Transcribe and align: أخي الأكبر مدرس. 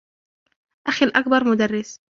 أخي 0.87 1.05
الأكبر 1.05 1.43
مدرس. 1.43 2.01